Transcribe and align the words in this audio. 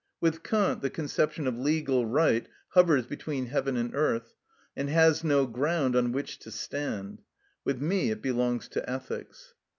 With 0.19 0.41
Kant 0.41 0.81
the 0.81 0.89
conception 0.89 1.45
of 1.45 1.59
legal 1.59 2.07
right 2.07 2.47
hovers 2.69 3.05
between 3.05 3.45
heaven 3.45 3.77
and 3.77 3.93
earth, 3.93 4.33
and 4.75 4.89
has 4.89 5.23
no 5.23 5.45
ground 5.45 5.95
on 5.95 6.11
which 6.11 6.39
to 6.39 6.49
stand; 6.49 7.21
with 7.63 7.79
me 7.83 8.09
it 8.09 8.19
belongs 8.23 8.67
to 8.69 8.89
ethics. 8.89 9.53